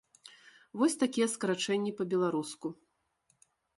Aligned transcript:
Вось 0.81 0.95
такія 1.03 1.27
скарачэнні 1.33 1.91
па-беларуску. 1.99 2.67